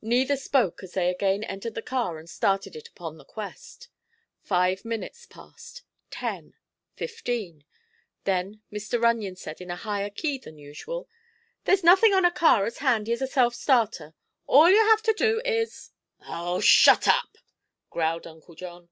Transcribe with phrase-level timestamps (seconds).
[0.00, 3.88] Neither spoke as they again entered the car and started it upon the quest.
[4.40, 6.54] Five minutes passed; ten;
[6.94, 7.64] fifteen.
[8.22, 9.02] Then Mr.
[9.02, 11.08] Runyon said in a higher key than usual:
[11.64, 14.14] "There's nothing on a car as handy as a self starter.
[14.46, 15.90] All you have to do is—"
[16.28, 17.36] "Oh, shut up!"
[17.90, 18.88] growled Uncle John.